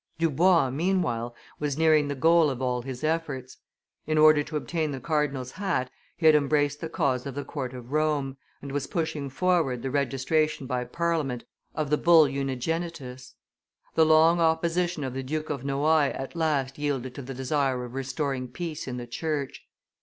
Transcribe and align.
Dubois, 0.17 0.71
meanwhile, 0.71 1.35
was 1.59 1.77
nearing 1.77 2.07
the 2.07 2.15
goal 2.15 2.49
of 2.49 2.59
all 2.59 2.81
his 2.81 3.03
efforts. 3.03 3.57
In 4.07 4.17
order 4.17 4.41
to 4.41 4.57
obtain 4.57 4.89
the 4.89 4.99
cardinal's 4.99 5.51
hat, 5.51 5.91
he 6.17 6.25
had 6.25 6.33
embraced 6.33 6.81
the 6.81 6.89
cause 6.89 7.27
of 7.27 7.35
the 7.35 7.43
Court 7.45 7.75
of 7.75 7.91
Rome, 7.91 8.37
and 8.63 8.71
was 8.71 8.87
pushing 8.87 9.29
forward 9.29 9.83
the 9.83 9.91
registration 9.91 10.65
by 10.65 10.85
Parliament 10.85 11.43
of 11.75 11.91
the 11.91 11.99
Bull 11.99 12.25
Unigenitus. 12.27 13.35
The 13.93 14.03
long 14.07 14.39
opposition 14.39 15.03
of 15.03 15.13
the 15.13 15.21
Duke 15.21 15.51
of 15.51 15.63
Noailles 15.63 16.15
at 16.15 16.35
last 16.35 16.79
yielded 16.79 17.13
to 17.13 17.21
the 17.21 17.35
desire 17.35 17.85
of 17.85 17.93
restoring 17.93 18.47
peace 18.47 18.87
in 18.87 18.97
the 18.97 19.05
church. 19.05 19.67